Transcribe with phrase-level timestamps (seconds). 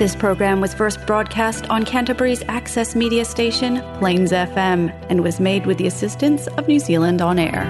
[0.00, 5.66] This program was first broadcast on Canterbury's access media station, Plains FM, and was made
[5.66, 7.66] with the assistance of New Zealand On Air.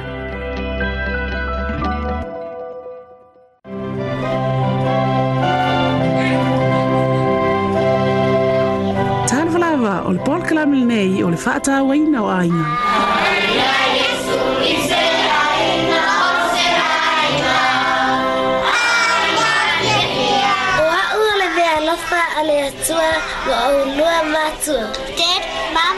[9.28, 11.30] Tan falava o le polkalame lenei o
[22.40, 23.10] alle Yeshua
[23.48, 24.86] Wa'olua Matzua.
[25.20, 25.42] Dad,
[25.76, 25.96] Mom,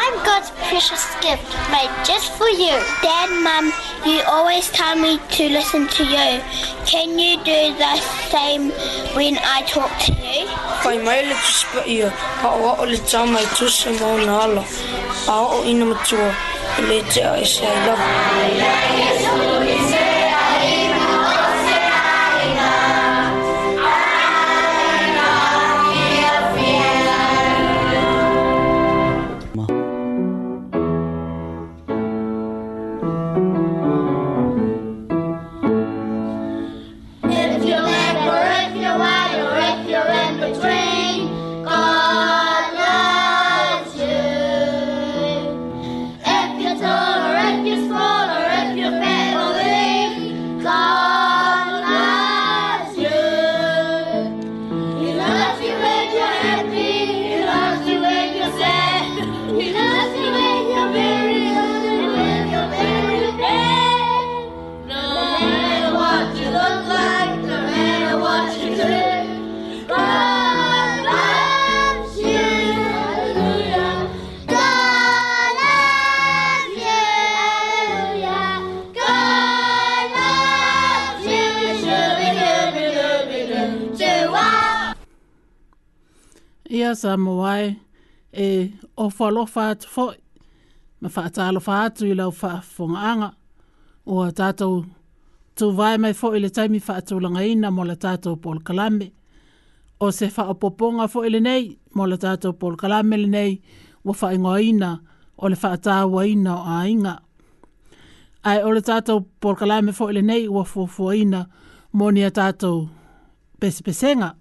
[0.00, 2.74] I'm God's precious gift made just for you.
[3.06, 3.64] Dad, Mom,
[4.10, 6.28] you always tell me to listen to you.
[6.90, 7.94] Can you do the
[8.32, 8.70] same
[9.18, 10.46] when I talk to you?
[10.82, 12.08] Kai mai le tu spa ia,
[12.42, 14.64] pa o o le tau mai tu se mo na ala,
[15.34, 16.28] a o ina matua,
[16.90, 19.19] le te a e se I love you.
[86.94, 87.76] sa mawai
[88.46, 90.18] e o falofa atu fo'i.
[91.00, 93.30] Ma whaatalofa atu i lau whaafunga anga.
[94.06, 94.84] O a tātou
[95.56, 99.12] tu vai mai fo'i le taimi whaatulanga ina mo la tātou Paul Kalame.
[100.00, 103.60] O se poponga fo'i le nei mo la tātou Paul Kalame le nei
[104.04, 104.98] wa whaingoa ina
[105.38, 107.16] o le whaatawa ina o a inga.
[108.44, 111.46] Ai o le tātou Paul Kalame fo'i le nei wa fuafua ina
[111.92, 112.88] mo ni a tātou
[113.60, 114.34] pesipesenga.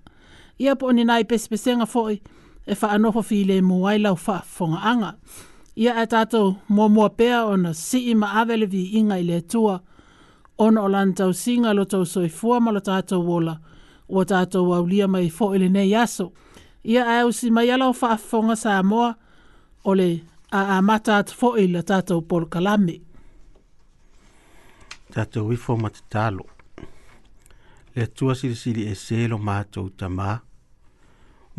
[0.60, 2.16] Ia po ni nai pesipesenga fo'i.
[2.20, 2.38] Ia
[2.68, 5.14] e wha anofo fi le muai lau wha fonga anga.
[5.78, 9.80] Ia e tātou mua mua pēa ona si ima awele inga i le tua.
[10.60, 13.60] Ona o lantau singa lo tau soi fua ma lo tātou wola.
[14.10, 16.34] Ua tātou au mai fo ili nei aso.
[16.84, 19.16] Ia e usi mai alau wha fonga sa moa
[19.86, 19.94] o
[20.52, 23.02] a a matat fo ili tātou pol kalami.
[25.14, 26.44] Tātou wifo matatalo.
[27.96, 30.40] Le tua sili sili e selo mātou tamaa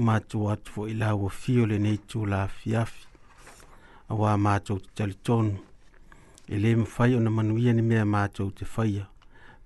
[0.06, 3.02] matou atu foʻi lauafio lenei tulafiafi
[4.10, 5.54] auā matou te talitonu
[6.54, 9.04] e lē mafai ona manuia ni mea matou te faia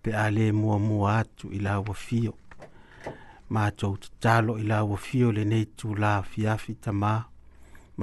[0.02, 2.32] pe a lē muamua atu i lauafio
[3.56, 7.12] matou tatalo i lauafio lenei tulafiafi tamā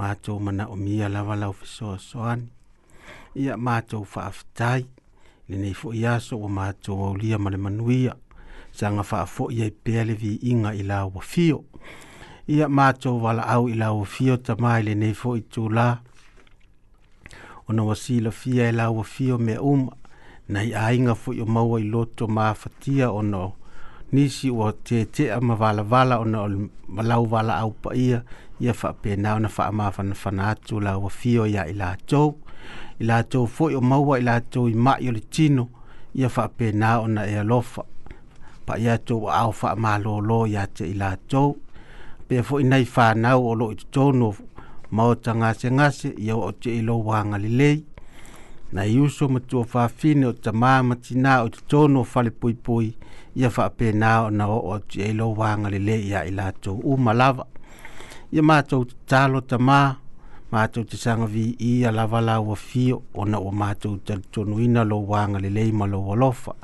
[0.00, 2.48] matou manaʻomia lava lau fesoasoani
[3.42, 4.80] ia matou faafetai
[5.48, 8.14] lenei foʻi aso ua matou aulia ma le manuia
[8.78, 11.58] saga faafoʻi ai pea le viiga i lauafio
[12.46, 15.86] ia matou valaau i lauafio tamā i lenei foʻi tulā
[17.70, 19.92] ona ua silafia e lauafio mea uma
[20.48, 23.50] nai aiga foʻi o maua i loto mafatia ona
[24.12, 26.48] nisi ua teetea ma valavala ona o
[27.02, 28.22] lau valaau paia
[28.60, 32.34] ia faapena ona faamafanafana atu lauafio iā i latou
[32.98, 35.68] i latou foʻi o maua i latou i maʻi o le tino
[36.14, 37.82] ia faapena ona e alofa
[38.66, 41.56] paia tou aao faamālōlō iā te i latou
[42.32, 44.30] pe fo inai fa na o lo i tono
[44.94, 47.78] ma o tanga se ngase yo o te i lo wanga li lei
[48.72, 52.04] na i uso ma tua fa fine o tama ma tina o te tono o
[52.12, 52.86] fale pui pui
[53.38, 55.26] i a fa pe na o na o o te i lo
[55.74, 57.44] li lei i ila to u malava
[58.36, 59.80] i ma mātou te talo tama
[60.52, 64.14] mātou te sanga vi i a lava la wa fio o na o mātou te
[64.32, 66.54] tonu ina lo wanga li lei ma lo walofa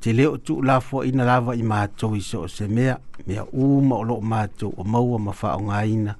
[0.00, 2.96] te leo tu la fo ina lava i mātou i so se mea,
[3.26, 6.14] mea uma lo ma mātou o maua ma wha o ngā ina,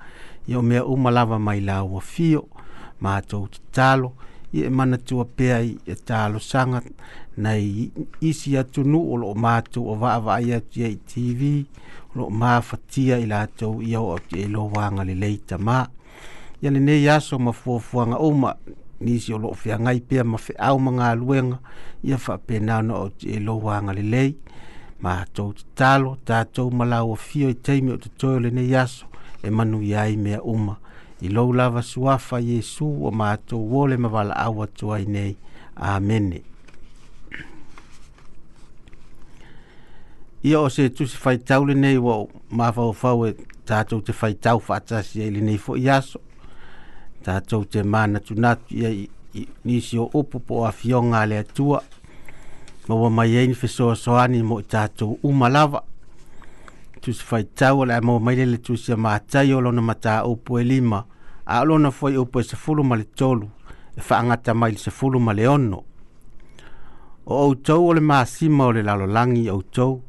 [0.49, 2.47] i o mea uma lava mai la ua fio,
[3.01, 4.13] ma to talo,
[4.53, 6.81] i e mana tua pea i e talo sanga,
[7.37, 7.91] nei
[8.21, 11.51] isi atu nu o ma mātou o va va ia atu i TV,
[12.13, 15.83] o loo mātou i la atou i au atu e lo wanga le leita mā,
[16.63, 18.57] i ane nei aso ma fuafuanga uma,
[19.01, 21.59] nisi o loo ngai pea ma au ma luenga
[22.03, 24.37] ia faapena ona o tielou aga lelei
[25.01, 29.07] matou tatalo tatou ma lauafio i taimi o totoe o lenei aso
[29.43, 30.77] e manuia ai mea uma
[31.21, 35.37] i lou lava suafa yesu o ma matou ole ma valaau atu ai nei
[35.77, 36.43] amene
[40.43, 43.35] ia o se tusi faitau lenei ua mafaufau e
[43.65, 46.21] tatou te faitau faatasi ai lenei foʻi aso
[47.27, 48.91] tātou te mana tunatu ia
[49.67, 51.81] nisi o upu po a fionga le atua
[52.89, 55.81] ma wa mai ein fi soa soani mo i tātou umalawa
[57.03, 60.21] tu si fai tau ala mo mai lele tu si a mātai o lona mata
[60.31, 61.01] upu e lima
[61.57, 63.51] a lona fai e upu e se fulu ma le tolu
[63.97, 65.83] e whaangata mai le se fulu ma le ono
[67.27, 70.01] o au tau o le maasima o le lalolangi au tau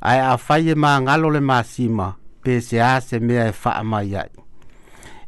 [0.00, 4.30] ai a fai e maa ngalo le maasima pese a se mea e whaamai ai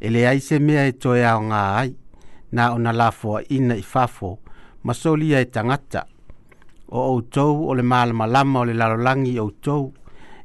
[0.03, 1.93] ele ai se mea e toe ao ngā ai,
[2.59, 4.33] nā o na lafoa ina i fafo,
[4.83, 6.03] ma solia e tangata.
[6.89, 9.93] O au tau, o le maalama lama o le lalolangi au tau,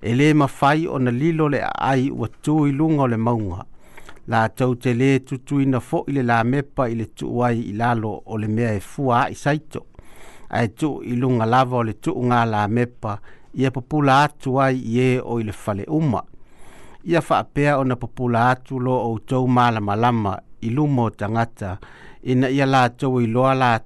[0.01, 3.65] ele le mawhai o na lilo le ai ua tū lunga o le maunga.
[4.27, 7.73] La tau te le tutu ina fo i le la mepa i le tuuai i
[7.73, 9.85] lalo o le mea e fua i saito.
[10.49, 13.17] Ai tū i lunga lava o le tuu ngā la mepa
[13.57, 16.25] i e popula atuai i e o i le fale umaa
[17.07, 21.77] ia faapea ona popula atu lo outou mala i luma o tagata
[22.23, 23.79] ina ia latou iloa la,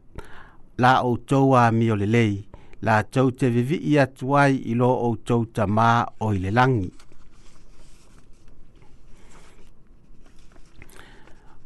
[0.78, 2.48] la outou ami o lelei
[2.82, 6.92] latou te vivii atu ai i lo outou tamā o i le lagi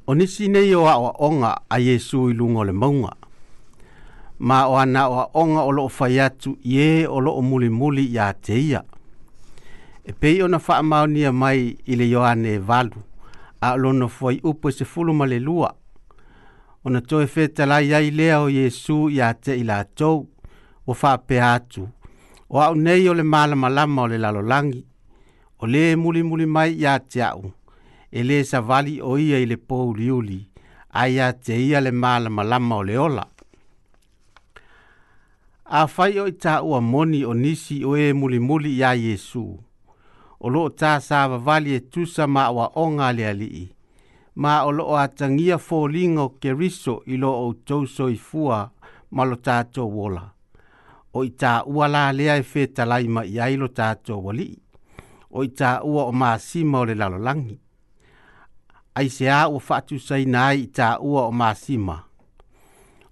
[0.08, 3.14] o nisi nei o aʻoaʻoga a iesu i luga o le mauga
[4.40, 8.60] ma o ana onga o loo fai atu i ē o loo muli iā te
[8.60, 8.84] ia
[10.08, 13.02] e pei ona faamaonia mai i le ioane e valu
[13.62, 15.74] a o lona foai upu e sefulu ma le lua
[16.84, 20.30] ona toe fetalai ai lea o iesu iā teʻi latou
[20.88, 21.88] ua faapea atu
[22.50, 24.86] o aʻu nei o le malamalama o le lalolagi
[25.60, 27.50] o lē mulimuli mai iā te aʻu
[28.12, 30.40] e lē savali o ia i le pouliuli
[30.94, 33.26] a iā te ia le malamalama o le ola
[35.66, 39.65] afai o i tāua moni o nisi o ē e mulimuli iā iesu muli
[40.40, 43.72] o loo tasa vavali e tusa ma wa o ngale alii.
[44.36, 48.70] Ma o loo atangia fō lingo ke riso i loo o tōso i fua
[49.12, 50.24] ma lo tato wola.
[51.14, 54.50] O i tā ua la lea e fē talaima i ailo tato wali.
[55.32, 57.58] O i tā ua o maa sima o le lalolangi.
[58.96, 61.96] Ai se a ua fatu sai nai i tā ua o maa sima.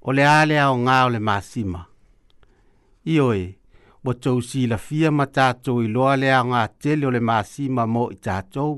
[0.04, 1.86] O le alea o ngā o le maa sima.
[3.06, 3.16] Ioe.
[3.16, 3.44] Ioe
[4.04, 7.86] mo tau si la fia ma tātou i loa lea ngā tele o le māsima
[7.88, 8.76] mō i tātou.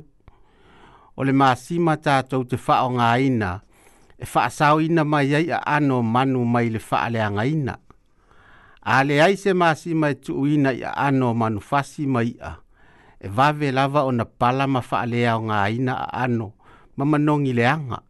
[1.18, 3.50] O le māsima tātou te wha o ngā ina,
[4.22, 7.76] e wha asau ina mai ai a ano manu mai le wha lea ngā ina.
[8.86, 12.54] A le ai se māsima e tuu ina i a ano manu fasi mai a,
[13.18, 16.52] e wawe lava o na pala ma wha lea o ngā ina a ano,
[17.02, 18.04] ma manongi leanga.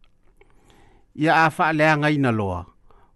[1.16, 2.66] Ia a wha lea ngā ina loa,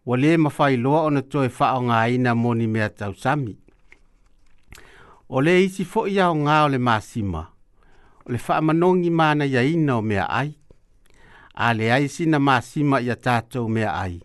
[0.08, 3.58] wa le mawhai loa o na toi wha o ngā ina moni mea tau sami.
[5.32, 7.46] Ole le isi fo ia o nga ole le
[8.28, 10.52] Ole fa manongi mana ia ina o mea ai,
[11.54, 14.20] Ale le ai sina māsima ia tātou mea ai,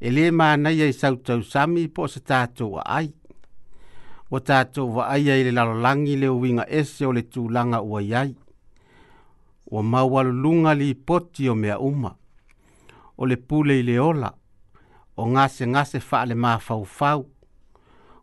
[0.00, 3.12] Ele mana ia i sautau sami po sa tātou wa ai.
[4.30, 8.32] O tātou wa ai ai le lalolangi le uinga ese o le tūlanga ua iai,
[9.70, 12.12] o maualulunga li poti o mea uma,
[13.18, 14.32] Ole pule ile ola,
[15.16, 16.86] o ngase ngase fa le mā fau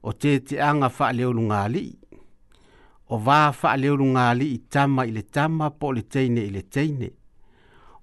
[0.08, 1.94] o te te anga wha le olunga lii
[3.14, 6.52] o va fa le runga li i tama i le tama po le teine i
[6.56, 7.08] le teine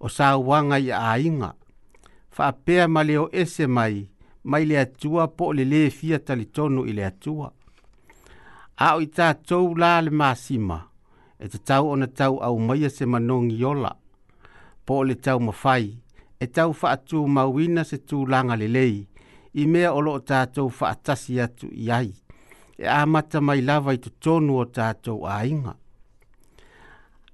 [0.05, 1.51] o sa wanga i ainga
[2.37, 3.95] fa pe ma le ese mai
[4.51, 7.49] mai le atua po le le fia tali tonu i le atua
[8.87, 10.79] a o ita tau la le masima
[11.43, 13.93] e te tau ona tau au mai se manongi ola
[14.87, 15.87] po le tau mafai
[16.45, 18.95] e tau fa atu mawina se tu langa le lei
[19.53, 22.09] i mea olo o tātou fa atasi atu i ai
[22.79, 25.75] e mata mai lava i tonu o tātou a inga.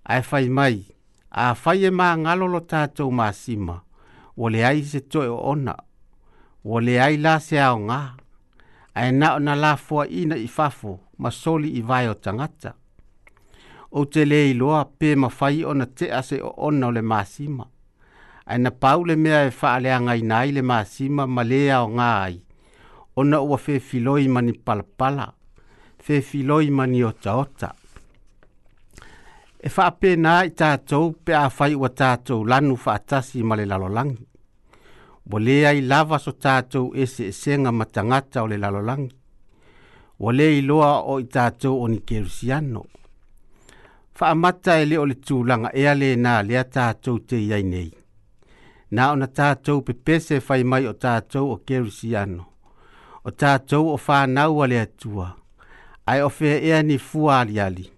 [0.05, 0.77] Ai fai mai,
[1.31, 3.79] a fai e mā ngalolo tātou mā sima,
[4.37, 5.77] o le ai se toi o ona,
[6.65, 7.99] o le ai la se ao ngā,
[8.95, 12.75] ai na o na lafua ina i fafo, ma soli i vai o tangata.
[13.91, 17.23] O te le iloa pē ma fai ona te ase o ona o le mā
[17.27, 17.65] sima,
[18.47, 21.89] ae na paule mea e faa le angai nai le mā sima ma le ao
[21.91, 22.39] ngā ai,
[23.21, 25.27] ona ua filoi mani palapala
[26.23, 27.69] filoi mani ota ota.
[29.65, 34.17] e faapena ai tatou pe a fai ua tatou lanu faatasi ma le lalolagi
[35.31, 39.09] ua lē ai lava so tatou eseesega ma tagata o le lalolagi
[40.21, 42.83] ua i loa o i tatou o nikerusiano
[44.19, 47.91] faamata e lē o le tulaga ea lenā lea tatou teiai nei
[48.95, 52.50] na ona tatou pepese fai mai o tatou o kerusiano
[53.25, 55.27] o tātou o whānau a atua,
[56.09, 57.91] ai o whea ea ni fua ali.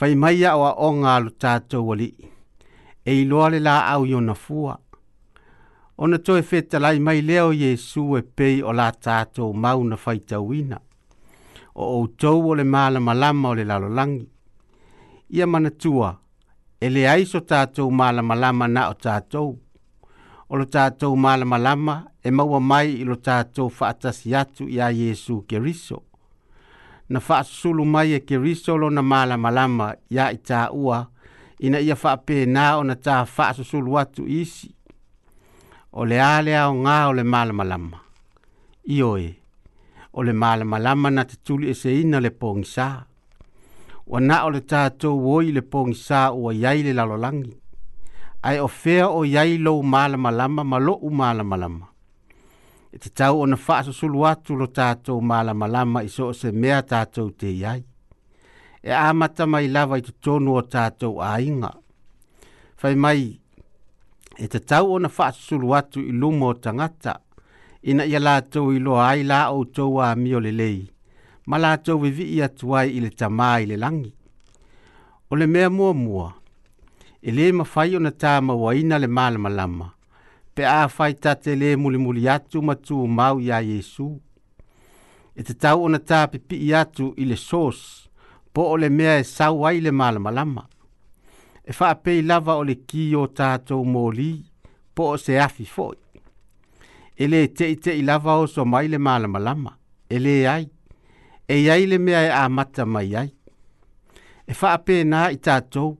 [0.00, 4.14] Whai mai a o a o ngālu tātou a e i le la au i
[4.14, 4.76] ona fua.
[5.98, 10.78] Ona toi whea talai mai leo Jesu e pei o la tātou mauna whai tauina,
[11.74, 14.28] o o tau o le māla malama o le lalolangi.
[15.30, 16.16] Ia mana tua,
[16.80, 19.58] e le aiso tātou māla malama na o tātou,
[20.48, 25.42] o lo tātou malamalama e maua mai i lo tātou whaatasi atu i a Jesu
[25.48, 26.02] Keriso.
[27.08, 30.40] Na whaasulu mai e Keriso lo na malamalama i a i
[30.72, 31.04] ua
[31.60, 34.72] ina ia whaapē nā o na tā whaasusulu atu isi.
[35.92, 37.98] O le alea o ngā o le malamalama.
[38.88, 39.34] Ioe,
[40.12, 42.88] o le malamalama na te tuli e se ina le pōngisā.
[44.08, 47.44] Wa na o le tātou woi le pōngisā ua iai le lalolangi.
[47.50, 47.64] langi
[48.42, 51.86] ai o fea o iai lou malamalama ma loʻu malamalama
[52.92, 57.46] e tatau ona faasusulu atu lo tatou malamalama malama iso o se mea tatou te
[57.52, 57.82] iai
[58.82, 61.70] e amata mai lava i totonu o tatou aiga
[62.76, 63.40] fai mai
[64.38, 66.54] e tatau ona faasusulu atu i luma o
[67.82, 70.88] ina ia latou iloa ai la outou ami o lelei
[71.46, 74.14] ma latou vivii atu ai i le tamā i le lagi
[75.30, 76.37] o le mea muamua mua
[77.26, 79.86] e lē mafai ona tamauaina le malamalama
[80.54, 82.74] pe a fai tate muli muli atu ma
[83.18, 84.08] mau iā iesu
[85.38, 87.78] e tatau ona tapipii atu i le sos
[88.52, 90.62] po o le mea e sau ai le malamalama
[91.64, 94.32] e fa faapei lava o le kī o tatou molī
[94.94, 95.98] po o se afi foʻi
[97.18, 99.78] e te teʻiteʻi lava oso mai le malamalama e
[100.16, 100.64] ele ai
[101.48, 103.30] e iai le mea e amata mai ai
[104.50, 105.98] e faapenā i tatou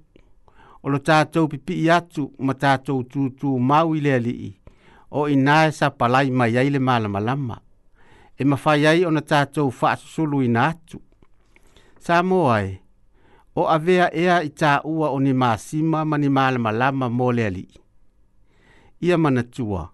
[0.82, 4.50] o lo tātou pipi i atu ma tātou tūtū mau i lea lii
[5.11, 7.56] o i nā e palai mai ai le malamalama.
[8.38, 11.00] E mawhai ai o na tātou whaasusulu i nā atu.
[11.99, 12.78] Sā moai,
[13.56, 17.75] o avea ea i tā ua o ni māsima ma ni malamalama mō lea lii.
[19.02, 19.88] Ia mana tua,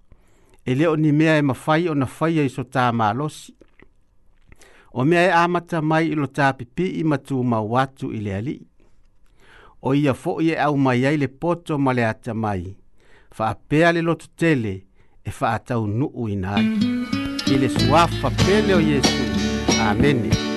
[0.66, 3.54] e leo ni mea e mawhai o na whai ai so tā mālosi.
[4.92, 8.60] O mea e amata mai ilo tā pipi i matū mau watu i lea lii.
[9.84, 12.62] o ia fo'i e au mai ai le poto ma le ata mai
[13.36, 14.72] faapea le loto tele
[15.28, 16.70] e faataunuu ina ai
[17.52, 19.16] i le suafa pele o iesu
[19.90, 20.53] amene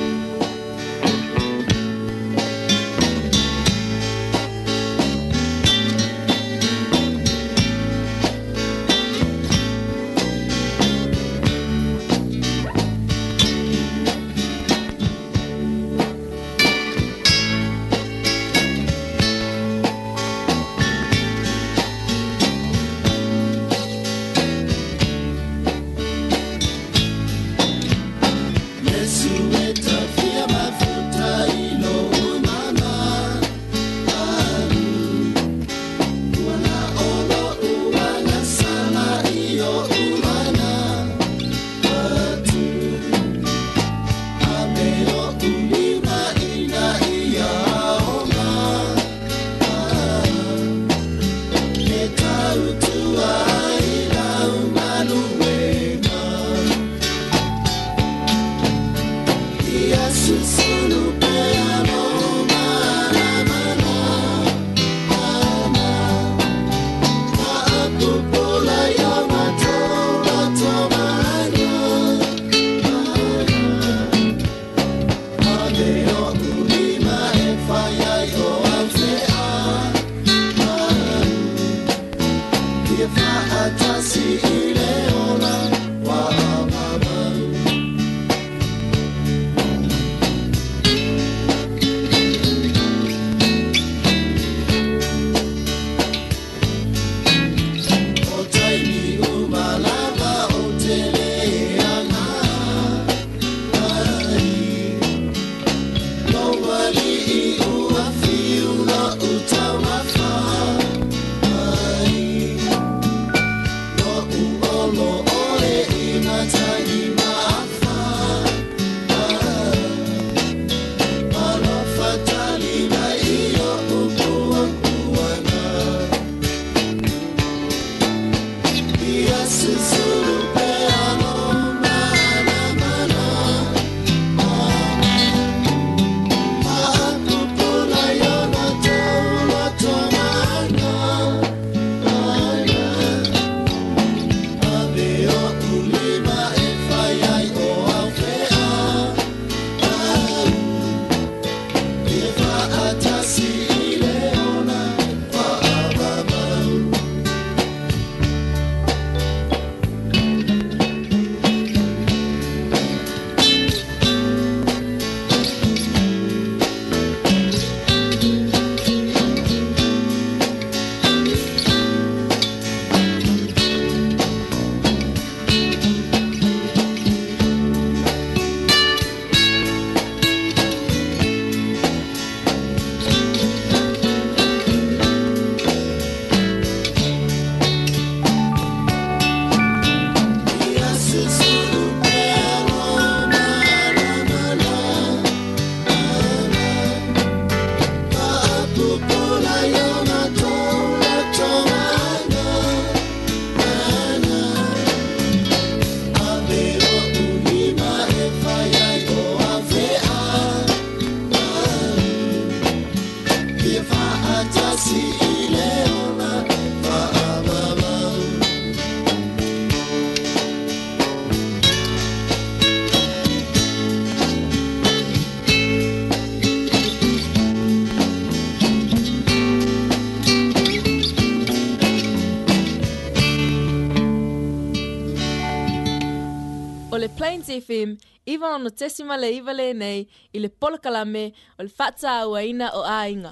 [238.68, 240.00] no tesi ma le iwa le nei
[240.36, 241.24] i le polakala me
[241.60, 243.32] o le fata aua ina o ainga.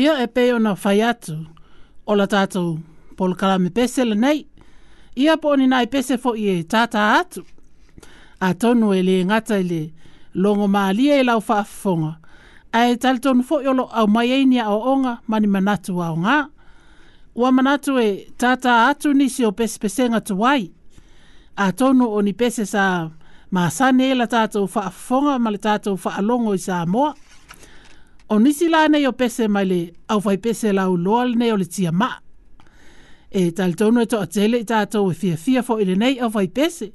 [0.00, 1.34] Ia e peo na whai atu
[2.06, 2.68] o la tātou
[3.16, 4.40] polakala me pese le nei.
[5.22, 7.40] Ia po ni nai pese fo i e tātā atu.
[8.46, 9.82] A tonu e le ngata i le
[10.42, 12.12] longo maa lia i e lau whaafonga.
[12.78, 16.10] A e tali tonu fo i olo au mai eini o onga mani manatu o
[16.24, 16.38] ngā.
[17.38, 20.68] Ua manatu e tata atu nisi o pese pese ngatu wai.
[21.56, 23.10] A tonu o ni pese Sa
[23.54, 27.12] ma sa ne la tātou wha fonga ma le tātou wha alongo i sa moa.
[28.32, 31.52] O nisi la nei o pese mai le au fai pese la u loa nei
[31.54, 32.10] o le tia ma.
[33.34, 35.94] E tal tonu e to a tele i tātou e fia fia fo i le
[36.00, 36.90] nei au fai pese.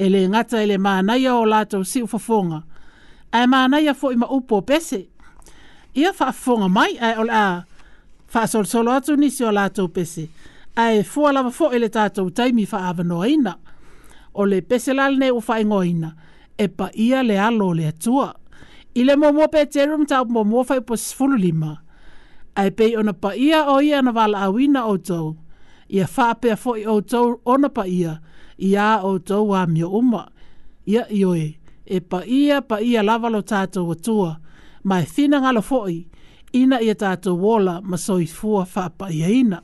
[0.00, 2.62] E le ngata e le mānai o lātou si u wha fonga.
[3.36, 5.02] Ai mānai a fo i ma upo pese.
[5.98, 7.42] Ia wha fonga mai ai o la
[8.32, 10.30] wha sol solo atu nisi o lātou pese.
[10.80, 13.58] Ai fua lava fo i le taimi fa avanoina
[14.34, 16.10] o le peselal ne ufa ingoina,
[16.58, 18.34] e pa ia le alo le atua.
[18.94, 21.72] I le momo pe terum tau momo fai po sifulu lima.
[22.58, 25.26] Ai pei ona pa ia o ia na wala awina o tau.
[25.96, 28.12] Ia faa pea fo i o tau ona pa ia.
[28.68, 30.22] Ia o tau wa mio uma.
[30.92, 31.46] Ia ioe.
[31.86, 34.36] E pa ia pa ia lavalo tātou ma
[34.88, 35.98] Mai fina ngalo fo i.
[36.60, 39.58] Ina ia tātou wola ma soi fua faa pa ia ina.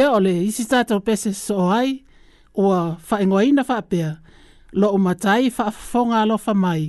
[0.00, 1.90] ia o le isi tātou pese so ai,
[2.56, 4.14] ua whaingoina whaapea,
[4.80, 6.84] lo o matai whaafonga lo wha mai,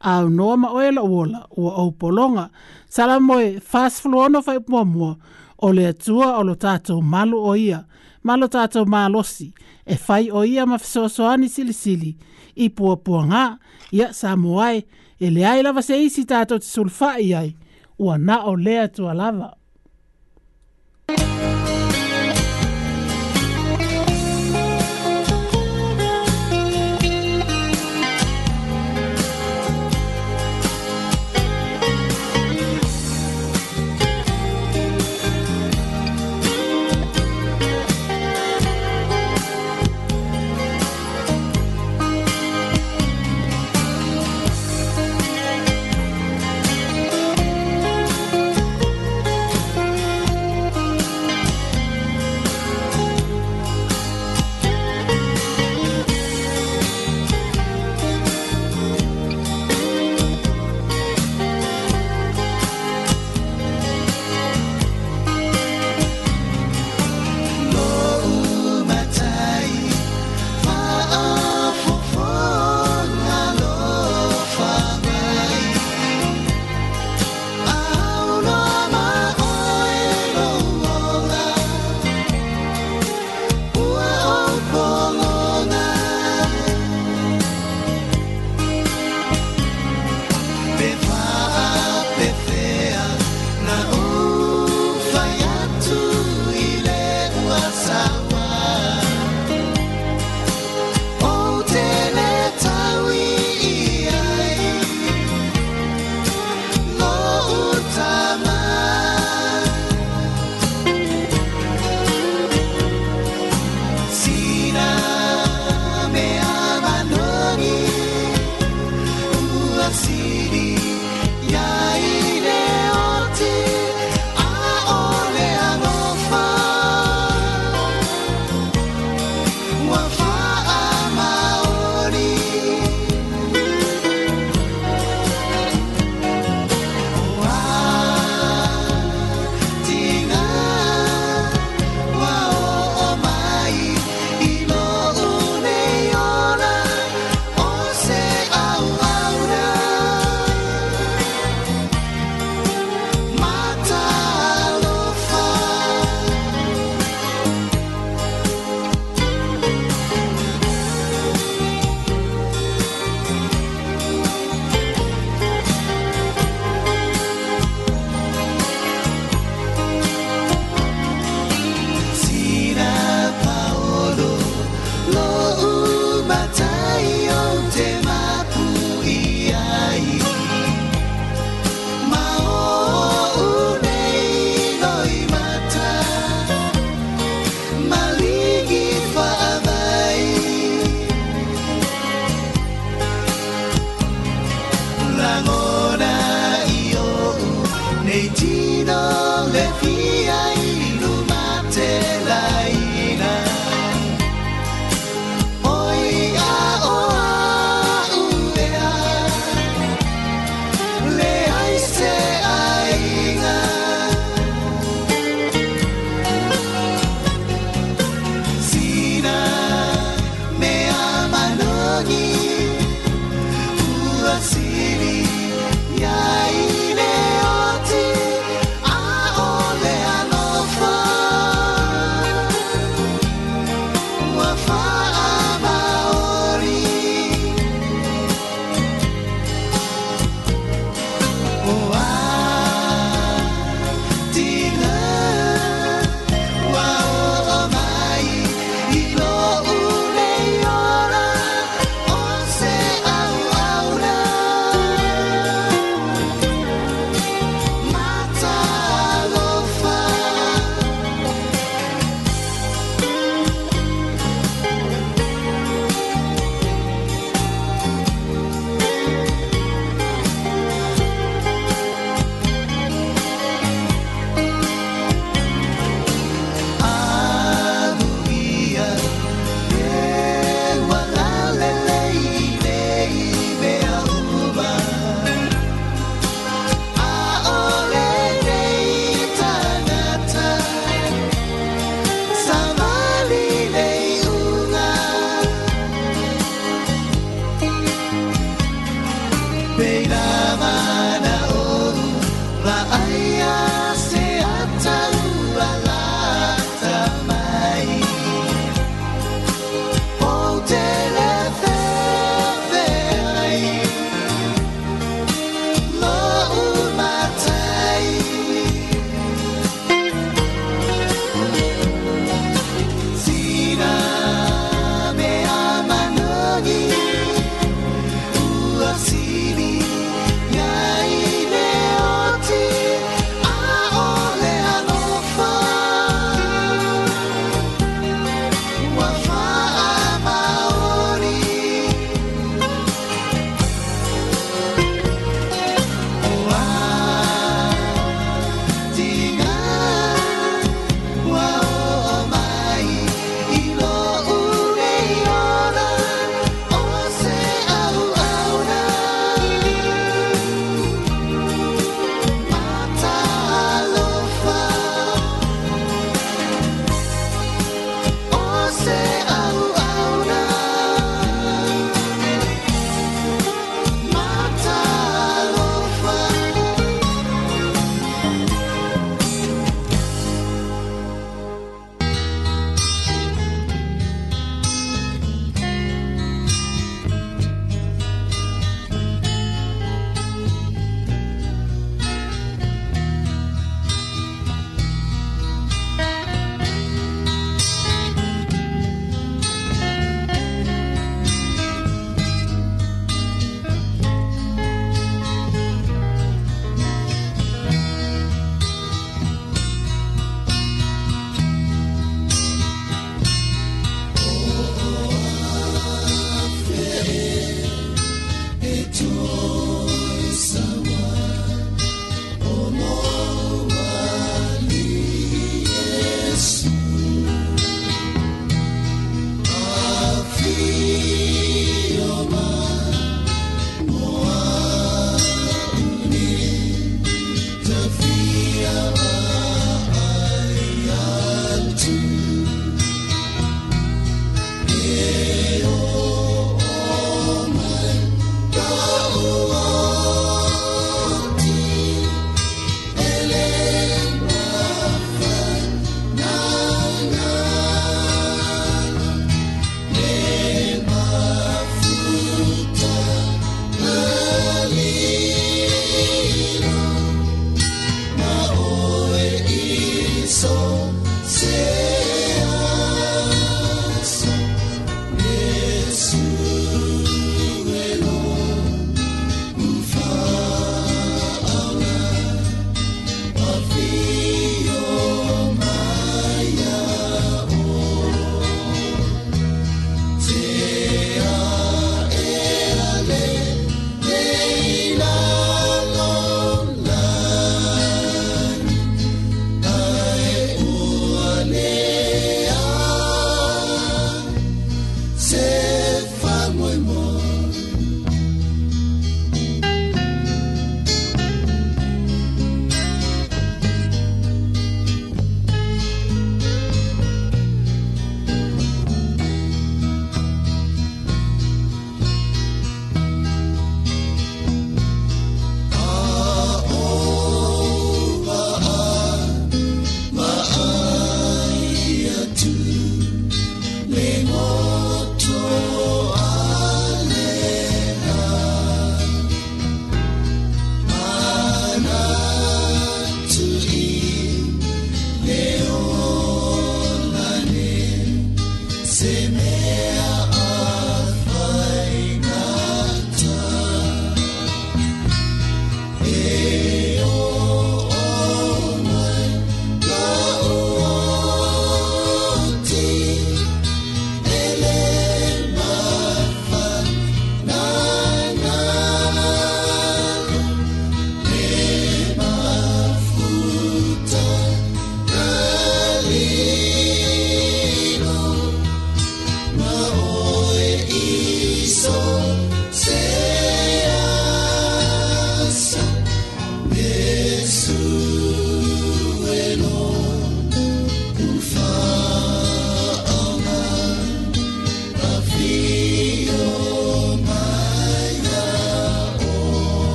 [0.00, 2.48] a noa ma oe la uola, ua au polonga,
[2.88, 5.12] sala moe fast flu ono whai mua mua,
[5.60, 7.84] o le atua o lo tātou malu o ia,
[8.26, 9.52] malo tātou malosi,
[9.86, 12.14] e fai o ia ma fisoasoani sili sili,
[12.58, 13.44] i pua pua ngā,
[13.94, 14.82] ia sa moai,
[15.20, 16.90] e le ai lava se isi tātou te
[17.22, 17.54] i ai,
[17.98, 19.54] ua na o lea tua lava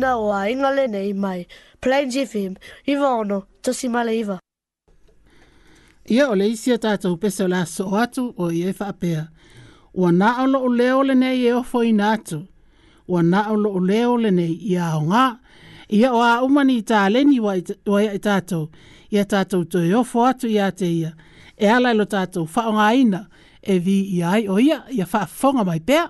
[0.00, 1.40] ina o a inga nei mai.
[1.82, 2.54] Plains FM,
[2.92, 4.38] iwa ono, tosi male iwa.
[6.08, 9.28] Ia o le isia tata pese o la so atu o i efa apea.
[9.94, 10.58] Ua na o lo
[10.98, 12.38] o le nei e ofo i atu.
[13.08, 15.26] Ua na o lo o le nei i a o ngā.
[15.98, 18.64] Ia o a umani i tā leni wa i tātou.
[19.14, 21.12] Ia tātou to e ofo atu i a te ia.
[21.62, 23.24] E ala lo tātou fa o ngā ina
[23.62, 26.08] e vi i ai o ia i a fa fonga mai pea.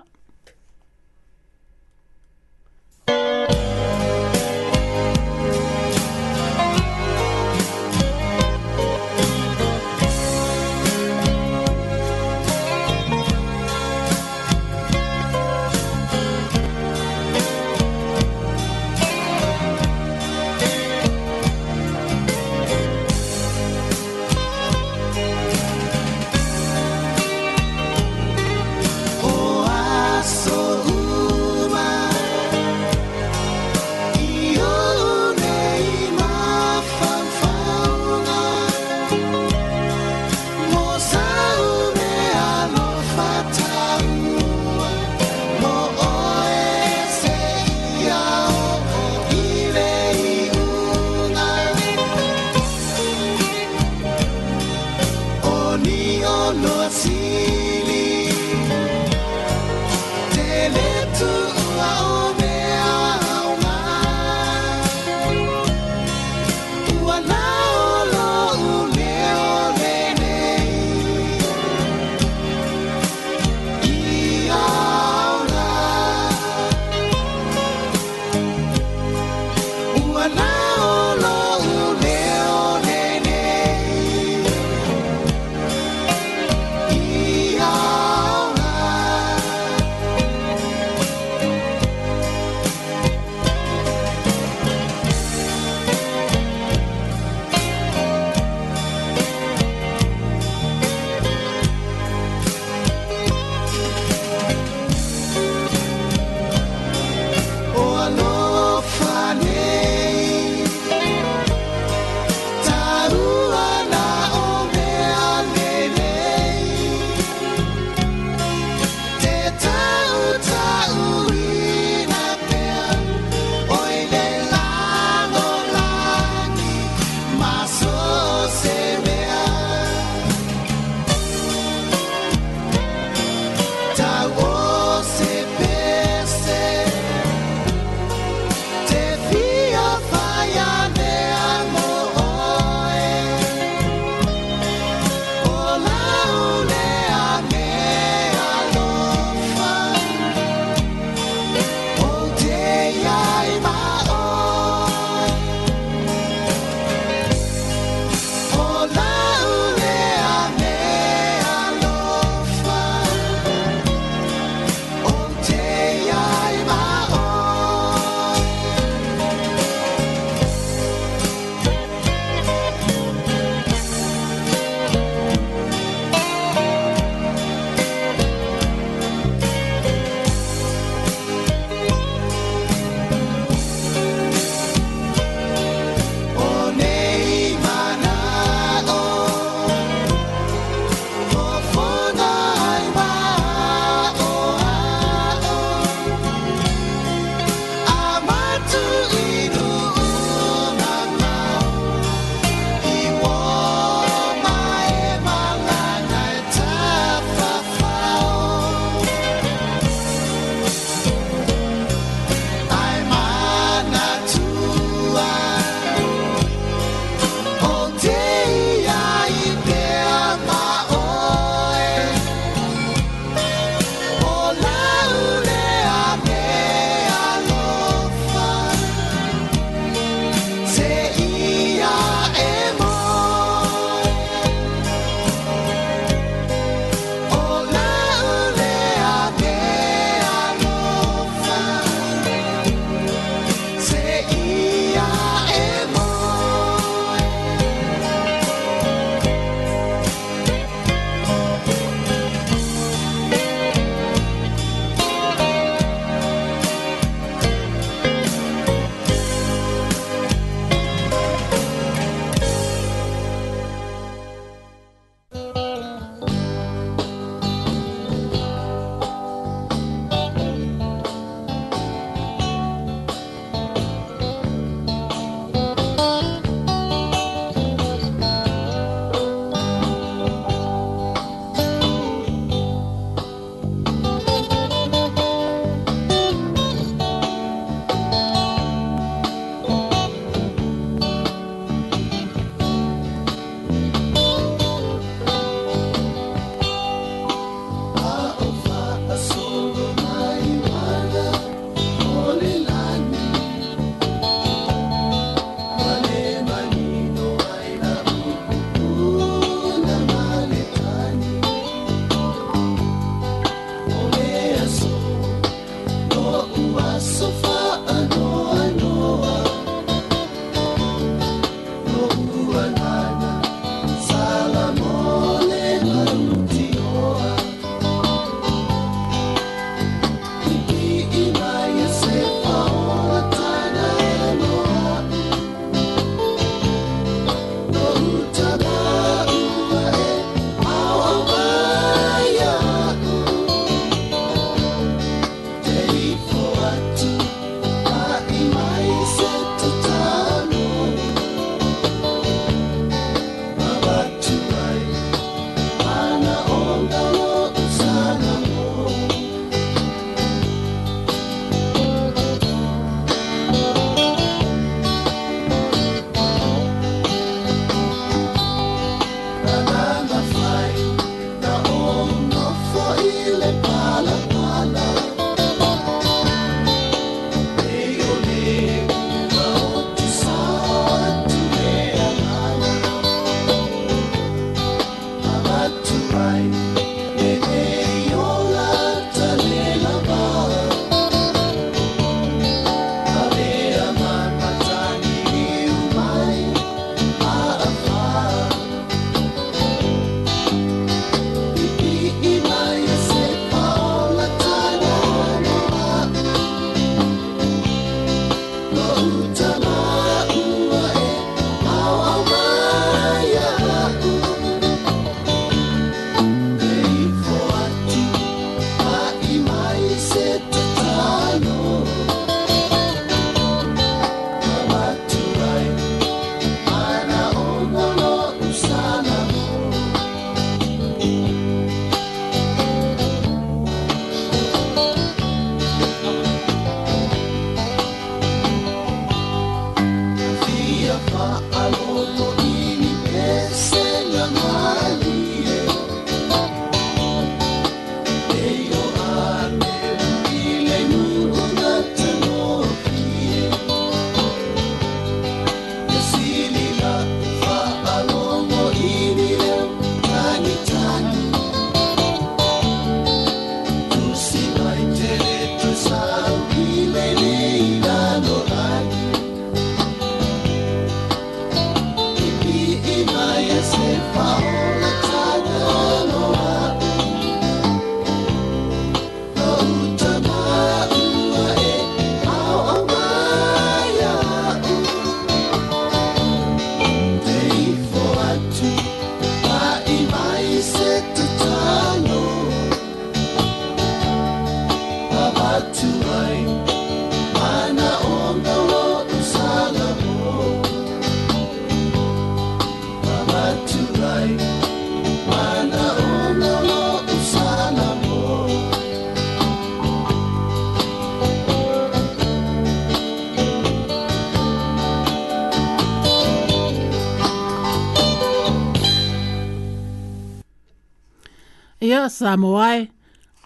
[522.09, 522.89] Samoae,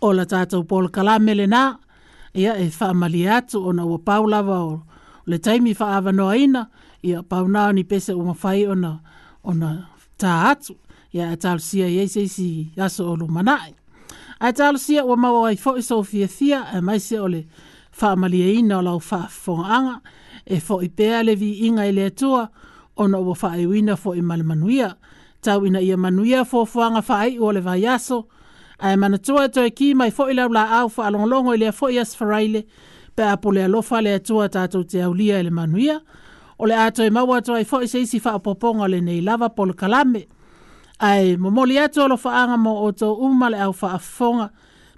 [0.01, 1.47] o la tātou Paul Kalame le
[2.35, 4.81] ia e whaamali atu o na ua paulawa o
[5.25, 6.65] le taimi whaava noa ina,
[7.03, 8.97] ia pauna ni pese o mawhai o na,
[9.43, 9.85] o na
[10.19, 10.75] tā atu,
[11.13, 13.71] ia e tālu sia i eisei si aso o lo manae.
[14.43, 17.45] Ai tālu sia ua mawa ai fo iso fia fia, e maise o le
[18.01, 20.01] whaamali e ina o lau whaafonganga,
[20.45, 22.49] e fo i pēa le vi inga i le atua,
[22.99, 24.91] o na ua whaewina fo i malamanuia,
[25.41, 28.25] tau ina ia manuia fo fuanga whaai o le vai aso,
[28.85, 32.61] ae manatua atu e ki mai fo'i lau la au fa'alogologo i lea fo'i asafaraile
[33.17, 35.99] pe a po le alofa le atua tatou te aulia e le manuia
[36.59, 40.25] o le a toe maua atu ai fo'i se isi fa'apoopoga lenei lava pol kalame
[40.99, 44.49] ae momoli atu alofa'aga mo outou uma le au fa'afofoga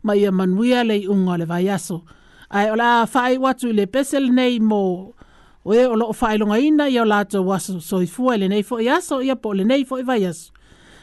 [0.04, 2.02] ma ia manuia lei uga le vaiaso
[2.50, 4.84] ae o le a fa'aiu atu i le pese lenei mo
[5.66, 9.36] oe o e lo'o ina ia o latou aso soifua i lenei fo'i aso ia
[9.36, 10.52] po o lenei fo'i vaiaso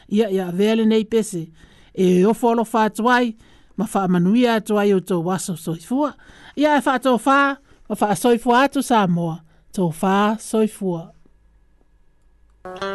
[0.09, 1.49] ia ia avea nei pese
[1.95, 3.35] e ofo lo fa tuai
[3.77, 6.13] ma fa manuia tuai o to waso soifua
[6.57, 7.57] ia e fa to fa
[7.89, 9.39] ma fa soifua tu sa mo
[9.71, 11.11] to fa soifua
[12.65, 12.94] Thank